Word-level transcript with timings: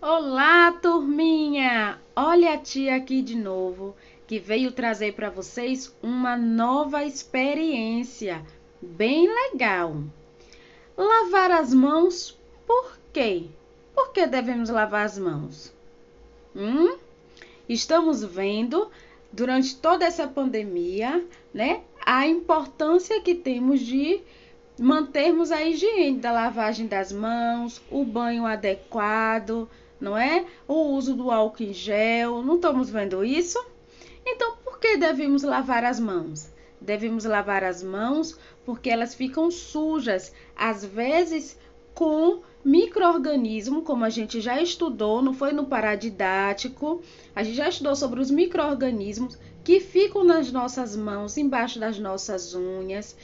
Olá, 0.00 0.70
turminha! 0.80 1.98
Olha 2.14 2.54
a 2.54 2.56
tia 2.56 2.94
aqui 2.94 3.20
de 3.20 3.36
novo, 3.36 3.96
que 4.28 4.38
veio 4.38 4.70
trazer 4.70 5.14
para 5.14 5.28
vocês 5.28 5.92
uma 6.00 6.36
nova 6.36 7.04
experiência 7.04 8.40
bem 8.80 9.26
legal. 9.26 9.96
Lavar 10.96 11.50
as 11.50 11.74
mãos, 11.74 12.38
por 12.64 12.96
quê? 13.12 13.46
Por 13.92 14.12
que 14.12 14.24
devemos 14.24 14.70
lavar 14.70 15.04
as 15.04 15.18
mãos? 15.18 15.74
Hum? 16.54 16.96
Estamos 17.68 18.22
vendo 18.22 18.88
durante 19.32 19.74
toda 19.74 20.04
essa 20.04 20.28
pandemia, 20.28 21.26
né, 21.52 21.80
a 22.06 22.24
importância 22.24 23.20
que 23.20 23.34
temos 23.34 23.80
de 23.80 24.20
mantermos 24.78 25.50
a 25.50 25.60
higiene 25.64 26.20
da 26.20 26.30
lavagem 26.30 26.86
das 26.86 27.10
mãos, 27.10 27.82
o 27.90 28.04
banho 28.04 28.46
adequado, 28.46 29.68
não 30.00 30.16
é? 30.16 30.44
O 30.66 30.74
uso 30.94 31.14
do 31.14 31.30
álcool 31.30 31.62
em 31.62 31.72
gel, 31.72 32.42
não 32.42 32.56
estamos 32.56 32.90
vendo 32.90 33.24
isso? 33.24 33.58
Então, 34.24 34.56
por 34.64 34.78
que 34.78 34.96
devemos 34.96 35.42
lavar 35.42 35.84
as 35.84 35.98
mãos? 35.98 36.50
Devemos 36.80 37.24
lavar 37.24 37.64
as 37.64 37.82
mãos 37.82 38.38
porque 38.64 38.90
elas 38.90 39.14
ficam 39.14 39.50
sujas, 39.50 40.32
às 40.54 40.84
vezes 40.84 41.58
com 41.94 42.42
microorganismo, 42.64 43.82
como 43.82 44.04
a 44.04 44.10
gente 44.10 44.40
já 44.40 44.62
estudou, 44.62 45.20
não 45.20 45.34
foi 45.34 45.52
no 45.52 45.66
paradidático, 45.66 47.02
a 47.34 47.42
gente 47.42 47.56
já 47.56 47.68
estudou 47.68 47.96
sobre 47.96 48.20
os 48.20 48.30
microorganismos 48.30 49.36
que 49.64 49.80
ficam 49.80 50.22
nas 50.22 50.52
nossas 50.52 50.94
mãos, 50.94 51.36
embaixo 51.36 51.80
das 51.80 51.98
nossas 51.98 52.54
unhas, 52.54 53.16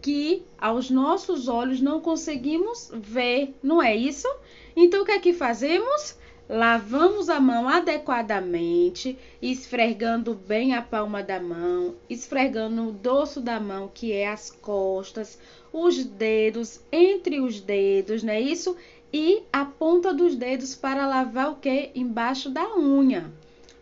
que 0.00 0.42
aos 0.58 0.88
nossos 0.88 1.46
olhos 1.46 1.80
não 1.80 2.00
conseguimos 2.00 2.90
ver, 2.94 3.54
não 3.62 3.82
é 3.82 3.94
isso? 3.94 4.28
Então 4.74 5.02
o 5.02 5.04
que 5.04 5.12
é 5.12 5.18
que 5.18 5.32
fazemos? 5.32 6.16
Lavamos 6.48 7.28
a 7.30 7.40
mão 7.40 7.68
adequadamente, 7.68 9.16
esfregando 9.40 10.34
bem 10.34 10.74
a 10.74 10.82
palma 10.82 11.22
da 11.22 11.40
mão, 11.40 11.94
esfregando 12.10 12.88
o 12.88 12.92
dorso 12.92 13.40
da 13.40 13.60
mão, 13.60 13.90
que 13.92 14.12
é 14.12 14.28
as 14.28 14.50
costas, 14.50 15.38
os 15.72 16.04
dedos, 16.04 16.80
entre 16.90 17.40
os 17.40 17.60
dedos, 17.60 18.22
não 18.22 18.32
é 18.32 18.40
isso? 18.40 18.76
E 19.12 19.42
a 19.52 19.64
ponta 19.64 20.12
dos 20.12 20.34
dedos 20.34 20.74
para 20.74 21.06
lavar 21.06 21.52
o 21.52 21.56
que? 21.56 21.90
Embaixo 21.94 22.50
da 22.50 22.76
unha. 22.76 23.30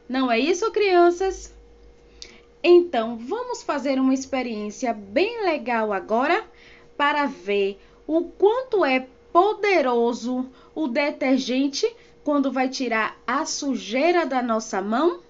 Não 0.08 0.30
é 0.30 0.38
isso, 0.38 0.70
crianças? 0.70 1.54
Então, 2.62 3.16
vamos 3.16 3.62
fazer 3.62 3.98
uma 3.98 4.12
experiência 4.12 4.92
bem 4.92 5.44
legal 5.44 5.92
agora 5.92 6.44
para 6.96 7.24
ver 7.26 7.80
o 8.06 8.24
quanto 8.24 8.84
é 8.84 9.06
poderoso 9.32 10.46
o 10.74 10.88
detergente 10.88 11.86
quando 12.24 12.52
vai 12.52 12.68
tirar 12.68 13.16
a 13.26 13.44
sujeira 13.44 14.26
da 14.26 14.42
nossa 14.42 14.80
mão? 14.80 15.20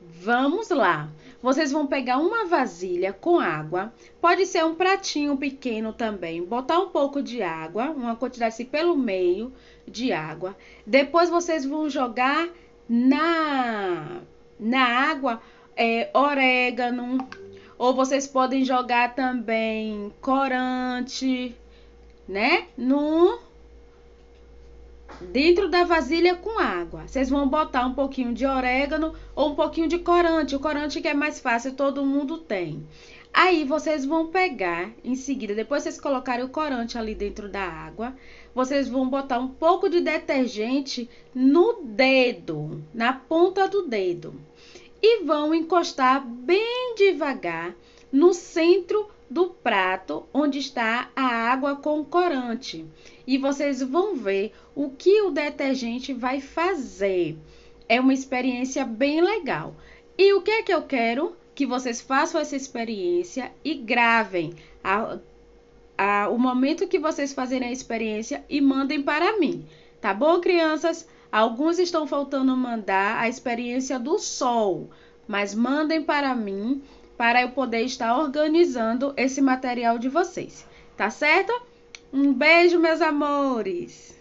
Vamos 0.00 0.70
lá. 0.70 1.08
Vocês 1.40 1.70
vão 1.70 1.86
pegar 1.86 2.18
uma 2.18 2.46
vasilha 2.46 3.12
com 3.12 3.38
água, 3.38 3.92
pode 4.20 4.44
ser 4.44 4.64
um 4.64 4.74
pratinho 4.74 5.36
pequeno 5.36 5.92
também, 5.92 6.44
botar 6.44 6.80
um 6.80 6.88
pouco 6.88 7.22
de 7.22 7.42
água, 7.42 7.90
uma 7.90 8.16
quantidade 8.16 8.54
assim 8.54 8.64
pelo 8.64 8.96
meio 8.96 9.52
de 9.86 10.12
água. 10.12 10.56
Depois 10.84 11.30
vocês 11.30 11.64
vão 11.64 11.88
jogar 11.88 12.48
na 12.88 14.20
na 14.58 14.84
água 14.84 15.40
é, 15.76 16.10
orégano, 16.12 17.18
ou 17.78 17.94
vocês 17.94 18.26
podem 18.26 18.64
jogar 18.64 19.14
também 19.14 20.12
corante, 20.20 21.54
né? 22.26 22.66
No 22.76 23.38
dentro 25.32 25.68
da 25.68 25.84
vasilha 25.84 26.34
com 26.34 26.58
água. 26.58 27.06
Vocês 27.06 27.28
vão 27.28 27.48
botar 27.48 27.86
um 27.86 27.94
pouquinho 27.94 28.32
de 28.32 28.46
orégano 28.46 29.14
ou 29.34 29.50
um 29.50 29.54
pouquinho 29.54 29.88
de 29.88 29.98
corante. 29.98 30.56
O 30.56 30.60
corante 30.60 31.00
que 31.00 31.08
é 31.08 31.14
mais 31.14 31.40
fácil, 31.40 31.74
todo 31.74 32.04
mundo 32.04 32.38
tem. 32.38 32.86
Aí 33.32 33.62
vocês 33.62 34.04
vão 34.04 34.28
pegar 34.28 34.90
em 35.04 35.14
seguida, 35.14 35.54
depois 35.54 35.82
vocês 35.82 36.00
colocarem 36.00 36.44
o 36.44 36.48
corante 36.48 36.96
ali 36.96 37.14
dentro 37.14 37.48
da 37.48 37.62
água, 37.62 38.16
vocês 38.54 38.88
vão 38.88 39.08
botar 39.08 39.38
um 39.38 39.48
pouco 39.48 39.88
de 39.88 40.00
detergente 40.00 41.08
no 41.34 41.80
dedo, 41.82 42.82
na 42.92 43.12
ponta 43.12 43.68
do 43.68 43.82
dedo, 43.82 44.34
e 45.00 45.22
vão 45.24 45.54
encostar 45.54 46.26
bem 46.26 46.94
devagar 46.96 47.76
no 48.10 48.32
centro 48.32 49.08
do 49.30 49.50
prato 49.50 50.26
onde 50.32 50.58
está 50.58 51.10
a 51.14 51.22
água 51.22 51.76
com 51.76 52.04
corante. 52.04 52.86
E 53.26 53.36
vocês 53.36 53.82
vão 53.82 54.14
ver 54.16 54.52
o 54.74 54.90
que 54.90 55.20
o 55.22 55.30
detergente 55.30 56.12
vai 56.12 56.40
fazer. 56.40 57.36
É 57.88 58.00
uma 58.00 58.14
experiência 58.14 58.84
bem 58.84 59.20
legal. 59.20 59.74
E 60.16 60.32
o 60.32 60.42
que 60.42 60.50
é 60.50 60.62
que 60.62 60.72
eu 60.72 60.82
quero? 60.82 61.36
Que 61.54 61.66
vocês 61.66 62.00
façam 62.00 62.40
essa 62.40 62.56
experiência 62.56 63.52
e 63.64 63.74
gravem 63.74 64.54
a, 64.82 65.18
a, 65.96 66.28
o 66.28 66.38
momento 66.38 66.88
que 66.88 66.98
vocês 66.98 67.32
fazerem 67.32 67.68
a 67.68 67.72
experiência 67.72 68.44
e 68.48 68.60
mandem 68.60 69.02
para 69.02 69.38
mim. 69.38 69.66
Tá 70.00 70.14
bom, 70.14 70.40
crianças? 70.40 71.06
Alguns 71.30 71.78
estão 71.78 72.06
faltando 72.06 72.56
mandar 72.56 73.18
a 73.18 73.28
experiência 73.28 73.98
do 73.98 74.18
sol, 74.18 74.88
mas 75.26 75.54
mandem 75.54 76.02
para 76.02 76.34
mim 76.34 76.82
para 77.18 77.42
eu 77.42 77.50
poder 77.50 77.82
estar 77.82 78.16
organizando 78.16 79.12
esse 79.16 79.42
material 79.42 79.98
de 79.98 80.08
vocês. 80.08 80.64
Tá 80.96 81.10
certo? 81.10 81.52
Um 82.12 82.32
beijo, 82.32 82.78
meus 82.78 83.02
amores! 83.02 84.17